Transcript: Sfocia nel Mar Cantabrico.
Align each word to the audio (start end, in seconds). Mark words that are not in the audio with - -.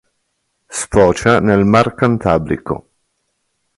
Sfocia 0.71 1.39
nel 1.39 1.63
Mar 1.63 1.93
Cantabrico. 1.93 2.87